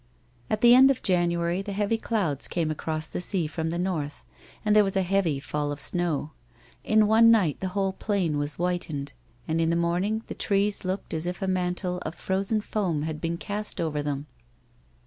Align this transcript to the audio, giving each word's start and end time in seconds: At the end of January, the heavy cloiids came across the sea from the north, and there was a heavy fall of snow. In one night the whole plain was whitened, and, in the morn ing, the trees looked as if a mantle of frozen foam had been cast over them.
At 0.49 0.61
the 0.61 0.73
end 0.73 0.89
of 0.89 1.03
January, 1.03 1.61
the 1.61 1.73
heavy 1.73 1.99
cloiids 1.99 2.49
came 2.49 2.71
across 2.71 3.07
the 3.07 3.21
sea 3.21 3.45
from 3.45 3.69
the 3.69 3.77
north, 3.77 4.23
and 4.65 4.75
there 4.75 4.83
was 4.83 4.95
a 4.97 5.03
heavy 5.03 5.39
fall 5.39 5.71
of 5.71 5.79
snow. 5.79 6.31
In 6.83 7.05
one 7.05 7.29
night 7.29 7.59
the 7.59 7.67
whole 7.77 7.93
plain 7.93 8.39
was 8.39 8.55
whitened, 8.55 9.13
and, 9.47 9.61
in 9.61 9.69
the 9.69 9.75
morn 9.75 10.03
ing, 10.05 10.23
the 10.25 10.33
trees 10.33 10.83
looked 10.83 11.13
as 11.13 11.27
if 11.27 11.39
a 11.43 11.47
mantle 11.47 11.99
of 11.99 12.15
frozen 12.15 12.61
foam 12.61 13.03
had 13.03 13.21
been 13.21 13.37
cast 13.37 13.79
over 13.79 14.01
them. 14.01 14.25